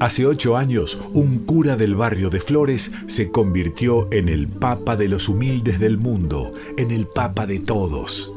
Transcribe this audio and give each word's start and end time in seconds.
Hace 0.00 0.26
ocho 0.26 0.56
años, 0.56 0.96
un 1.12 1.40
cura 1.40 1.74
del 1.74 1.96
barrio 1.96 2.30
de 2.30 2.40
Flores 2.40 2.92
se 3.08 3.32
convirtió 3.32 4.06
en 4.12 4.28
el 4.28 4.46
Papa 4.46 4.94
de 4.94 5.08
los 5.08 5.28
humildes 5.28 5.80
del 5.80 5.98
mundo, 5.98 6.54
en 6.76 6.92
el 6.92 7.08
Papa 7.08 7.46
de 7.46 7.58
todos. 7.58 8.32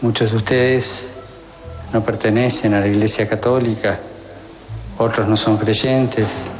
Muchos 0.00 0.30
de 0.30 0.36
ustedes 0.38 1.10
no 1.92 2.02
pertenecen 2.02 2.72
a 2.72 2.80
la 2.80 2.86
Iglesia 2.88 3.28
Católica, 3.28 4.00
otros 4.96 5.28
no 5.28 5.36
son 5.36 5.58
creyentes. 5.58 6.50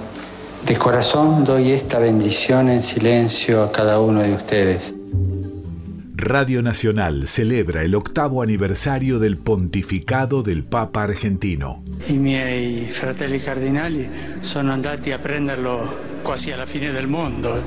De 0.66 0.76
corazón 0.76 1.42
doy 1.42 1.70
esta 1.70 1.98
bendición 1.98 2.68
en 2.68 2.82
silencio 2.82 3.62
a 3.62 3.72
cada 3.72 4.00
uno 4.00 4.22
de 4.22 4.34
ustedes. 4.34 4.95
Radio 6.18 6.62
Nacional 6.62 7.26
celebra 7.26 7.82
el 7.82 7.94
octavo 7.94 8.40
aniversario 8.40 9.18
del 9.18 9.36
pontificado 9.36 10.42
del 10.42 10.64
Papa 10.64 11.02
argentino. 11.02 11.84
I 12.06 12.16
miei 12.16 12.86
fratelli 12.86 13.38
cardinali 13.38 14.08
sono 14.40 14.72
andati 14.72 15.12
a 15.12 15.18
prenderlo 15.18 16.20
quasi 16.22 16.52
alla 16.52 16.64
fine 16.64 16.90
del 16.90 17.06
mondo. 17.06 17.62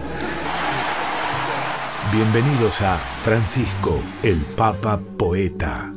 Bienvenidos 2.12 2.82
a 2.82 2.98
Francisco, 3.18 4.02
el 4.24 4.40
Papa 4.56 5.00
Poeta. 5.00 5.94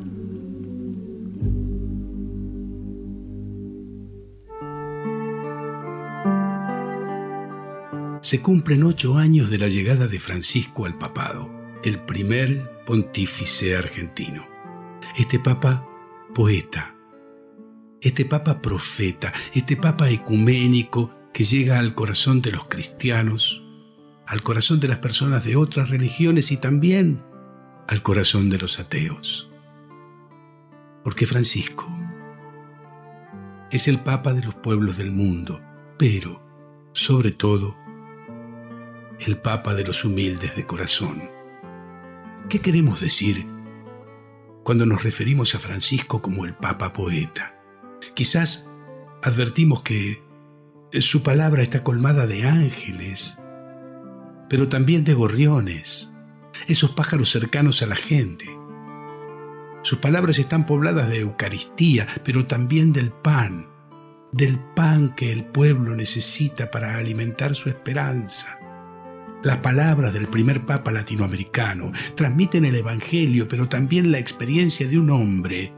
Se 8.21 8.43
cumplen 8.43 8.85
ocho 8.85 9.17
años 9.17 9.49
de 9.49 9.59
la 9.59 9.69
llegada 9.69 10.07
de 10.07 10.21
Francisco 10.21 10.85
al 10.85 10.99
papado, 10.99 11.62
el 11.85 11.99
primer 11.99 12.85
pontífice 12.85 13.77
argentino. 13.77 14.47
Este 15.17 15.39
papa 15.39 15.89
poeta, 16.35 16.95
este 18.01 18.25
papa 18.25 18.63
profeta, 18.63 19.33
este 19.55 19.77
papa 19.77 20.09
ecuménico 20.11 21.13
que 21.33 21.45
llega 21.45 21.79
al 21.79 21.95
corazón 21.95 22.43
de 22.43 22.53
los 22.53 22.67
cristianos, 22.67 23.65
al 24.27 24.43
corazón 24.43 24.81
de 24.81 24.89
las 24.89 24.99
personas 24.99 25.45
de 25.45 25.57
otras 25.57 25.91
religiones 25.91 26.53
y 26.53 26.57
también 26.57 27.23
al 27.89 28.03
corazón 28.03 28.49
de 28.49 28.59
los 28.59 28.79
ateos. 28.79 29.51
Porque 31.03 31.27
Francisco 31.27 31.89
es 33.71 33.89
el 33.89 33.99
papa 33.99 34.33
de 34.35 34.45
los 34.45 34.55
pueblos 34.55 34.99
del 34.99 35.11
mundo, 35.11 35.61
pero, 35.99 36.43
sobre 36.93 37.33
todo, 37.33 37.77
el 39.19 39.39
papa 39.39 39.75
de 39.75 39.85
los 39.85 40.05
humildes 40.05 40.55
de 40.57 40.67
corazón. 40.67 41.32
¿Qué 42.53 42.61
queremos 42.61 43.01
decir 43.01 43.47
cuando 44.63 44.85
nos 44.85 45.03
referimos 45.03 45.55
a 45.55 45.59
Francisco 45.59 46.21
como 46.21 46.45
el 46.45 46.53
papa 46.53 46.93
poeta? 46.93 47.59
Quizás 48.13 48.69
advertimos 49.23 49.81
que 49.81 50.23
su 51.01 51.23
palabra 51.23 51.63
está 51.63 51.83
colmada 51.83 52.27
de 52.27 52.47
ángeles, 52.47 53.39
pero 54.51 54.69
también 54.69 55.03
de 55.03 55.15
gorriones, 55.15 56.13
esos 56.67 56.91
pájaros 56.91 57.31
cercanos 57.31 57.81
a 57.81 57.87
la 57.87 57.97
gente. 57.97 58.45
Sus 59.81 60.01
palabras 60.01 60.39
están 60.39 60.67
pobladas 60.67 61.09
de 61.09 61.21
Eucaristía, 61.21 62.07
pero 62.23 62.47
también 62.47 62.93
del 62.93 63.13
pan, 63.13 63.71
del 64.31 64.59
pan 64.59 65.15
que 65.15 65.33
el 65.33 65.47
pueblo 65.47 65.97
necesita 65.97 66.71
para 66.71 66.99
alimentar 66.99 67.55
su 67.55 67.71
esperanza. 67.71 68.59
Las 69.43 69.57
palabras 69.57 70.15
del 70.15 70.29
primer 70.29 70.65
papa 70.65 70.93
latinoamericano 70.93 71.93
transmiten 72.15 72.65
el 72.65 72.77
Evangelio, 72.77 73.49
pero 73.49 73.69
también 73.69 74.13
la 74.13 74.19
experiencia 74.19 74.87
de 74.87 74.99
un 74.99 75.11
hombre 75.11 75.73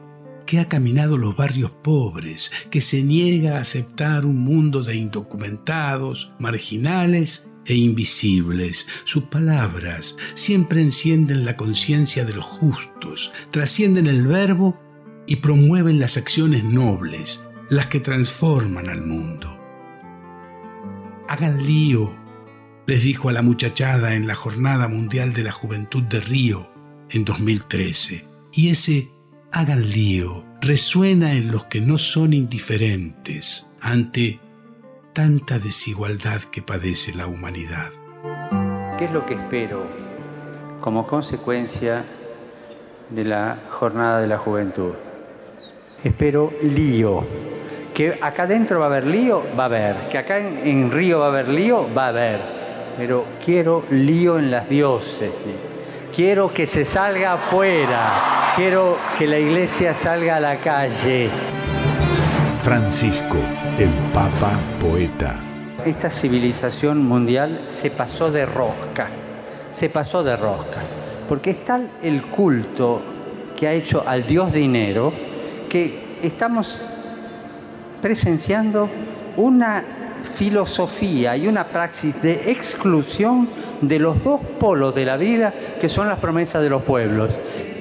que 0.45 0.61
ha 0.61 0.69
caminado 0.69 1.17
los 1.17 1.34
barrios 1.34 1.71
pobres, 1.71 2.53
que 2.71 2.83
se 2.83 3.03
niega 3.03 3.56
a 3.56 3.61
aceptar 3.61 4.27
un 4.27 4.39
mundo 4.41 4.83
de 4.83 4.97
indocumentados, 4.97 6.33
marginales 6.39 7.47
e 7.65 7.75
invisibles. 7.75 8.87
Sus 9.05 9.25
palabras 9.25 10.19
siempre 10.34 10.83
encienden 10.83 11.47
la 11.47 11.56
conciencia 11.56 12.27
de 12.27 12.34
los 12.34 12.44
justos, 12.44 13.33
trascienden 13.50 14.06
el 14.06 14.27
verbo 14.27 14.78
y 15.27 15.37
promueven 15.37 15.99
las 15.99 16.19
acciones 16.19 16.65
nobles, 16.65 17.47
las 17.71 17.87
que 17.87 18.00
transforman 18.00 18.91
al 18.91 19.06
mundo. 19.06 19.59
Hagan 21.28 21.65
lío 21.65 22.24
les 22.87 23.03
dijo 23.03 23.28
a 23.31 23.33
la 23.33 23.43
muchachada 23.43 24.15
en 24.15 24.27
la 24.27 24.34
Jornada 24.34 24.89
Mundial 24.89 25.33
de 25.33 25.43
la 25.43 25.53
Juventud 25.53 26.03
de 26.03 26.21
Río 26.21 26.71
en 27.11 27.25
2013. 27.25 28.27
Y 28.53 28.71
ese 28.71 29.09
hagan 29.53 29.89
lío 29.89 30.45
resuena 30.61 31.33
en 31.34 31.50
los 31.50 31.65
que 31.65 31.81
no 31.81 31.97
son 31.97 32.33
indiferentes 32.34 33.71
ante 33.81 34.39
tanta 35.15 35.59
desigualdad 35.59 36.43
que 36.43 36.61
padece 36.61 37.15
la 37.15 37.27
humanidad. 37.27 37.91
¿Qué 38.99 39.06
es 39.06 39.12
lo 39.12 39.25
que 39.25 39.34
espero 39.34 39.87
como 40.81 41.06
consecuencia 41.06 42.05
de 43.11 43.25
la 43.25 43.59
Jornada 43.71 44.21
de 44.21 44.27
la 44.27 44.39
Juventud? 44.39 44.93
Espero 46.03 46.53
lío. 46.62 47.27
Que 47.94 48.19
acá 48.21 48.43
adentro 48.43 48.81
va 48.81 48.87
a 48.87 48.89
haber 48.89 49.06
lío, 49.06 49.43
va 49.59 49.65
a 49.65 49.67
haber. 49.67 50.09
Que 50.11 50.19
acá 50.19 50.39
en, 50.39 50.67
en 50.67 50.91
Río 50.91 51.21
va 51.21 51.27
a 51.27 51.28
haber 51.28 51.49
lío, 51.49 51.89
va 51.94 52.06
a 52.06 52.09
haber 52.09 52.63
pero 52.97 53.25
quiero 53.44 53.84
lío 53.91 54.38
en 54.38 54.50
las 54.50 54.69
diócesis. 54.69 55.56
Quiero 56.15 56.53
que 56.53 56.66
se 56.66 56.84
salga 56.84 57.34
afuera. 57.34 58.53
Quiero 58.56 58.97
que 59.19 59.27
la 59.27 59.38
iglesia 59.38 59.94
salga 59.94 60.37
a 60.37 60.41
la 60.41 60.56
calle. 60.56 61.28
Francisco, 62.60 63.37
el 63.78 63.91
Papa 64.12 64.53
Poeta. 64.81 65.41
Esta 65.84 66.09
civilización 66.10 67.05
mundial 67.05 67.60
se 67.69 67.91
pasó 67.91 68.31
de 68.31 68.47
rosca. 68.47 69.09
Se 69.72 69.91
pasó 69.91 70.22
de 70.22 70.37
rosca. 70.37 70.81
Porque 71.28 71.50
es 71.50 71.65
tal 71.65 71.91
el 72.03 72.22
culto 72.22 73.03
que 73.56 73.66
ha 73.66 73.72
hecho 73.72 74.05
al 74.06 74.26
Dios 74.26 74.53
dinero 74.53 75.12
que 75.69 76.19
estamos 76.22 76.78
presenciando 78.00 78.88
una 79.37 79.82
filosofía 80.25 81.37
y 81.37 81.47
una 81.47 81.67
praxis 81.69 82.21
de 82.23 82.51
exclusión 82.51 83.49
de 83.81 83.99
los 83.99 84.23
dos 84.25 84.41
polos 84.59 84.95
de 84.95 85.05
la 85.05 85.17
vida 85.17 85.53
que 85.81 85.89
son 85.89 86.09
las 86.09 86.19
promesas 86.19 86.62
de 86.62 86.71
los 86.71 86.83
pueblos. 86.83 87.31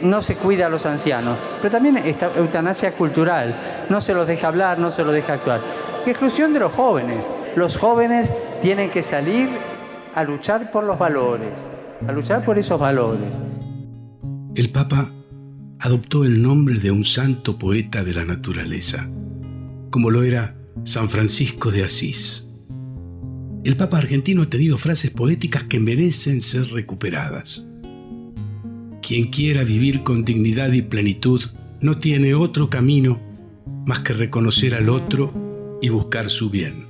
No 0.01 0.21
se 0.21 0.35
cuida 0.35 0.65
a 0.65 0.69
los 0.69 0.85
ancianos, 0.85 1.37
pero 1.61 1.71
también 1.71 1.97
esta 1.97 2.29
eutanasia 2.35 2.91
cultural, 2.91 3.55
no 3.89 4.01
se 4.01 4.13
los 4.13 4.27
deja 4.27 4.49
hablar, 4.49 4.77
no 4.77 4.91
se 4.91 5.03
los 5.03 5.13
deja 5.13 5.33
actuar. 5.33 5.61
Exclusión 6.05 6.53
de 6.53 6.59
los 6.59 6.73
jóvenes. 6.73 7.25
Los 7.55 7.77
jóvenes 7.77 8.31
tienen 8.61 8.89
que 8.89 9.03
salir 9.03 9.49
a 10.15 10.23
luchar 10.23 10.71
por 10.71 10.83
los 10.83 10.99
valores, 10.99 11.53
a 12.05 12.11
luchar 12.11 12.43
por 12.43 12.57
esos 12.57 12.79
valores. 12.79 13.29
El 14.55 14.69
Papa 14.69 15.09
adoptó 15.79 16.25
el 16.25 16.41
nombre 16.41 16.75
de 16.75 16.91
un 16.91 17.05
santo 17.05 17.57
poeta 17.57 18.03
de 18.03 18.13
la 18.13 18.25
naturaleza, 18.25 19.07
como 19.89 20.11
lo 20.11 20.23
era 20.23 20.55
San 20.83 21.09
Francisco 21.09 21.71
de 21.71 21.83
Asís. 21.83 22.49
El 23.63 23.77
Papa 23.77 23.97
argentino 23.97 24.41
ha 24.41 24.49
tenido 24.49 24.77
frases 24.77 25.11
poéticas 25.11 25.63
que 25.63 25.79
merecen 25.79 26.41
ser 26.41 26.67
recuperadas. 26.73 27.65
Quien 29.01 29.29
quiera 29.29 29.63
vivir 29.63 30.03
con 30.03 30.25
dignidad 30.25 30.73
y 30.73 30.81
plenitud 30.81 31.41
no 31.79 31.99
tiene 31.99 32.33
otro 32.33 32.69
camino 32.69 33.21
más 33.85 33.99
que 33.99 34.13
reconocer 34.13 34.75
al 34.75 34.89
otro 34.89 35.79
y 35.81 35.89
buscar 35.89 36.29
su 36.29 36.49
bien. 36.49 36.87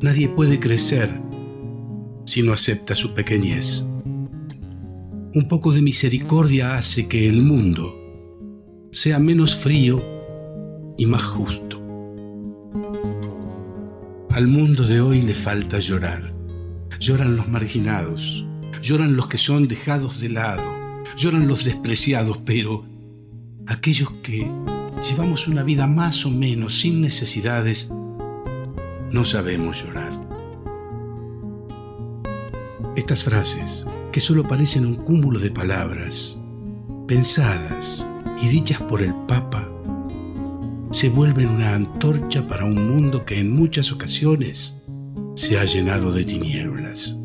Nadie 0.00 0.28
puede 0.28 0.60
crecer 0.60 1.10
si 2.24 2.42
no 2.42 2.52
acepta 2.52 2.94
su 2.94 3.14
pequeñez. 3.14 3.84
Un 5.34 5.46
poco 5.48 5.72
de 5.72 5.82
misericordia 5.82 6.74
hace 6.74 7.08
que 7.08 7.28
el 7.28 7.42
mundo 7.42 7.96
sea 8.92 9.18
menos 9.18 9.56
frío 9.56 10.19
y 11.00 11.06
más 11.06 11.22
justo. 11.22 11.80
Al 14.28 14.46
mundo 14.48 14.86
de 14.86 15.00
hoy 15.00 15.22
le 15.22 15.32
falta 15.32 15.78
llorar. 15.78 16.34
Lloran 17.00 17.36
los 17.36 17.48
marginados, 17.48 18.44
lloran 18.82 19.16
los 19.16 19.26
que 19.26 19.38
son 19.38 19.66
dejados 19.66 20.20
de 20.20 20.28
lado, 20.28 20.62
lloran 21.16 21.48
los 21.48 21.64
despreciados, 21.64 22.36
pero 22.44 22.84
aquellos 23.66 24.10
que 24.22 24.52
llevamos 25.08 25.48
una 25.48 25.62
vida 25.62 25.86
más 25.86 26.26
o 26.26 26.30
menos 26.30 26.78
sin 26.78 27.00
necesidades, 27.00 27.90
no 29.10 29.24
sabemos 29.24 29.82
llorar. 29.82 30.12
Estas 32.94 33.24
frases, 33.24 33.86
que 34.12 34.20
solo 34.20 34.46
parecen 34.46 34.84
un 34.84 34.96
cúmulo 34.96 35.40
de 35.40 35.50
palabras, 35.50 36.38
pensadas 37.08 38.06
y 38.42 38.48
dichas 38.48 38.82
por 38.82 39.00
el 39.00 39.14
Papa, 39.26 39.66
se 40.90 41.08
vuelven 41.08 41.48
una 41.48 41.74
antorcha 41.74 42.46
para 42.46 42.64
un 42.64 42.88
mundo 42.88 43.24
que 43.24 43.38
en 43.38 43.54
muchas 43.54 43.92
ocasiones 43.92 44.76
se 45.34 45.58
ha 45.58 45.64
llenado 45.64 46.12
de 46.12 46.24
tinieblas. 46.24 47.16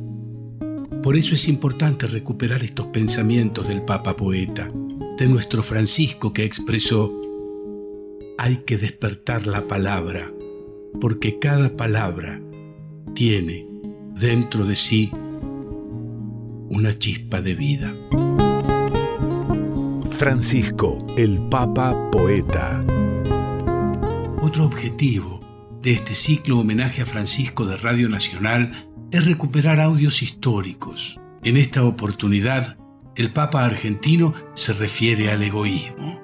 Por 1.01 1.15
eso 1.15 1.35
es 1.35 1.47
importante 1.47 2.07
recuperar 2.07 2.63
estos 2.63 2.87
pensamientos 2.87 3.67
del 3.67 3.81
Papa 3.81 4.15
Poeta, 4.15 4.71
de 5.17 5.27
nuestro 5.27 5.63
Francisco 5.63 6.33
que 6.33 6.43
expresó, 6.43 7.21
hay 8.37 8.57
que 8.65 8.77
despertar 8.77 9.47
la 9.47 9.67
palabra, 9.67 10.31
porque 10.99 11.39
cada 11.39 11.75
palabra 11.75 12.41
tiene 13.13 13.67
dentro 14.19 14.65
de 14.65 14.75
sí 14.75 15.11
una 16.69 16.97
chispa 16.97 17.41
de 17.41 17.55
vida. 17.55 17.93
Francisco, 20.11 21.05
el 21.17 21.39
Papa 21.49 22.09
Poeta. 22.11 22.83
Otro 24.45 24.65
objetivo 24.65 25.39
de 25.81 25.93
este 25.93 26.13
ciclo 26.13 26.59
homenaje 26.59 27.01
a 27.01 27.07
Francisco 27.07 27.65
de 27.65 27.77
Radio 27.77 28.09
Nacional 28.09 28.87
es 29.09 29.25
recuperar 29.25 29.79
audios 29.79 30.21
históricos. 30.21 31.19
En 31.43 31.57
esta 31.57 31.83
oportunidad, 31.83 32.77
el 33.15 33.33
Papa 33.33 33.65
argentino 33.65 34.35
se 34.53 34.73
refiere 34.73 35.31
al 35.31 35.41
egoísmo. 35.41 36.19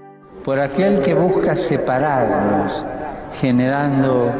Por 0.45 0.59
aquel 0.59 1.01
que 1.01 1.15
busca 1.15 1.55
separarnos, 1.55 2.85
generando 3.41 4.31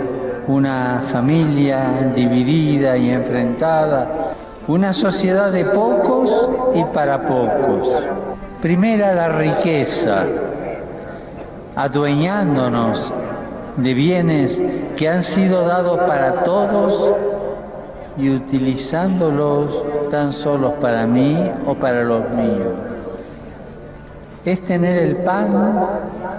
una 0.48 1.02
familia 1.12 2.14
dividida 2.16 2.96
y 2.98 3.10
enfrentada, 3.10 4.36
una 4.68 4.94
sociedad 4.94 5.52
de 5.52 5.66
pocos 5.66 6.50
y 6.76 6.84
para 6.94 7.26
pocos. 7.26 7.90
Primera 8.62 9.16
la 9.16 9.30
riqueza, 9.30 10.28
adueñándonos 11.76 13.12
de 13.78 13.94
bienes 13.94 14.62
que 14.96 15.10
han 15.10 15.24
sido 15.24 15.66
dados 15.66 15.98
para 16.00 16.44
todos 16.44 17.12
y 18.18 18.30
utilizándolos 18.30 20.10
tan 20.10 20.34
solos 20.34 20.74
para 20.82 21.08
mí 21.08 21.38
o 21.66 21.74
para 21.76 22.04
los 22.04 22.30
míos. 22.32 22.74
Es 24.44 24.62
tener 24.62 25.04
el 25.04 25.18
pan 25.18 25.54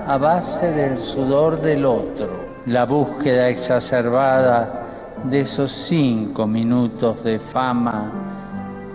a 0.06 0.18
base 0.18 0.72
del 0.72 0.98
sudor 0.98 1.60
del 1.60 1.84
otro, 1.84 2.28
la 2.66 2.84
búsqueda 2.84 3.48
exacerbada 3.48 4.82
de 5.24 5.40
esos 5.40 5.70
cinco 5.70 6.46
minutos 6.46 7.22
de 7.22 7.38
fama 7.38 8.12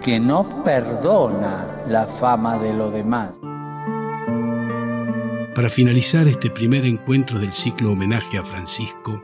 que 0.02 0.20
no 0.20 0.64
perdona 0.64 1.66
la 1.88 2.06
fama 2.06 2.58
de 2.58 2.74
lo 2.74 2.92
demás. 2.92 3.47
Para 5.58 5.72
finalizar 5.72 6.28
este 6.28 6.52
primer 6.52 6.86
encuentro 6.86 7.40
del 7.40 7.52
ciclo 7.52 7.94
homenaje 7.94 8.38
a 8.38 8.44
Francisco, 8.44 9.20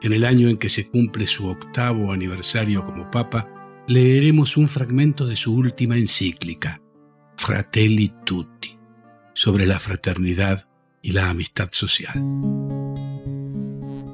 en 0.00 0.14
el 0.14 0.24
año 0.24 0.48
en 0.48 0.56
que 0.56 0.70
se 0.70 0.88
cumple 0.88 1.26
su 1.26 1.48
octavo 1.48 2.14
aniversario 2.14 2.86
como 2.86 3.10
Papa, 3.10 3.46
leeremos 3.86 4.56
un 4.56 4.68
fragmento 4.68 5.26
de 5.26 5.36
su 5.36 5.54
última 5.54 5.98
encíclica, 5.98 6.80
Fratelli 7.36 8.10
Tutti, 8.24 8.78
sobre 9.34 9.66
la 9.66 9.78
fraternidad 9.78 10.66
y 11.02 11.12
la 11.12 11.28
amistad 11.28 11.68
social. 11.72 12.14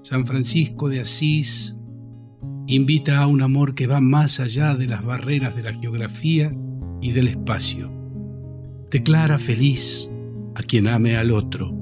San 0.03 0.27
Francisco 0.27 0.89
de 0.89 0.99
Asís 0.99 1.77
invita 2.67 3.21
a 3.21 3.29
un 3.29 3.41
amor 3.41 3.77
que 3.77 3.87
va 3.87 4.01
más 4.01 4.41
allá 4.41 4.75
de 4.75 4.89
las 4.89 5.05
barreras 5.05 5.55
de 5.55 5.63
la 5.63 5.73
geografía 5.73 6.53
y 7.01 7.13
del 7.13 7.29
espacio. 7.29 7.93
Declara 8.91 9.39
feliz 9.39 10.11
a 10.57 10.63
quien 10.63 10.89
ame 10.89 11.19
al 11.19 11.33
otro, 11.33 11.75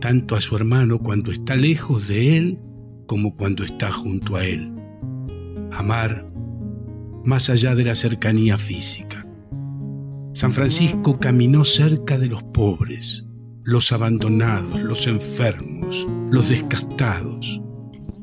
tanto 0.00 0.36
a 0.36 0.40
su 0.40 0.54
hermano 0.54 1.00
cuando 1.00 1.32
está 1.32 1.56
lejos 1.56 2.06
de 2.06 2.36
él 2.36 2.60
como 3.06 3.36
cuando 3.36 3.64
está 3.64 3.90
junto 3.90 4.36
a 4.36 4.46
él. 4.46 4.72
Amar 5.72 6.30
más 7.24 7.50
allá 7.50 7.74
de 7.74 7.84
la 7.84 7.96
cercanía 7.96 8.58
física. 8.58 9.26
San 10.34 10.52
Francisco 10.52 11.18
caminó 11.18 11.64
cerca 11.64 12.16
de 12.16 12.28
los 12.28 12.44
pobres, 12.44 13.26
los 13.64 13.90
abandonados, 13.90 14.80
los 14.82 15.08
enfermos, 15.08 16.06
los 16.30 16.48
descastados, 16.48 17.60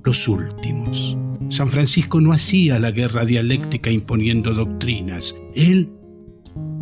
los 0.06 0.30
últimos. 0.30 1.18
San 1.50 1.70
Francisco 1.70 2.22
no 2.22 2.32
hacía 2.32 2.80
la 2.80 2.92
guerra 2.92 3.26
dialéctica 3.26 3.92
imponiendo 3.92 4.54
doctrinas. 4.54 5.38
Él 5.54 5.92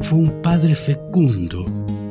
fue 0.01 0.19
un 0.19 0.43
padre 0.43 0.75
fecundo 0.75 1.65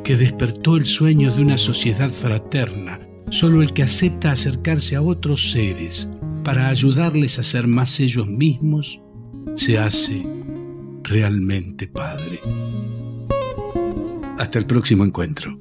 que 0.07 0.15
despertó 0.15 0.77
el 0.77 0.85
sueño 0.85 1.35
de 1.35 1.41
una 1.41 1.57
sociedad 1.57 2.09
fraterna. 2.09 3.01
Solo 3.29 3.61
el 3.61 3.73
que 3.73 3.83
acepta 3.83 4.31
acercarse 4.31 4.95
a 4.95 5.01
otros 5.01 5.51
seres 5.51 6.09
para 6.45 6.69
ayudarles 6.69 7.39
a 7.39 7.43
ser 7.43 7.67
más 7.67 7.99
ellos 7.99 8.25
mismos 8.25 9.01
se 9.55 9.77
hace 9.77 10.25
realmente 11.03 11.89
padre. 11.89 12.39
Hasta 14.37 14.57
el 14.57 14.65
próximo 14.65 15.03
encuentro. 15.03 15.59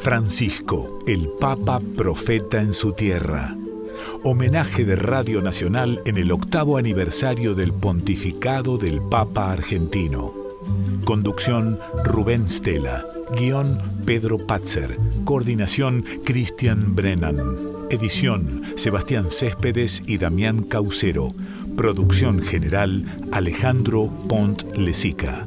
Francisco, 0.00 1.02
el 1.06 1.30
Papa 1.40 1.80
Profeta 1.96 2.60
en 2.60 2.74
su 2.74 2.92
tierra. 2.92 3.56
Homenaje 4.22 4.84
de 4.84 4.96
Radio 4.96 5.40
Nacional 5.40 6.02
en 6.04 6.18
el 6.18 6.30
octavo 6.30 6.76
aniversario 6.76 7.54
del 7.54 7.72
pontificado 7.72 8.76
del 8.76 9.00
Papa 9.00 9.50
argentino. 9.50 10.41
Conducción 11.04 11.78
Rubén 12.04 12.48
Stella. 12.48 13.04
Guión 13.36 13.78
Pedro 14.04 14.46
Patzer. 14.46 14.96
Coordinación 15.24 16.04
Cristian 16.24 16.94
Brennan. 16.94 17.38
Edición 17.90 18.62
Sebastián 18.76 19.30
Céspedes 19.30 20.02
y 20.06 20.18
Damián 20.18 20.62
Caucero. 20.62 21.32
Producción 21.76 22.42
general 22.42 23.04
Alejandro 23.32 24.10
Pont 24.28 24.62
Lesica. 24.76 25.46